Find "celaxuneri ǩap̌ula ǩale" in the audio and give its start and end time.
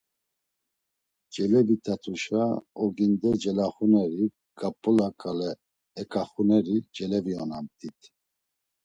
3.41-5.51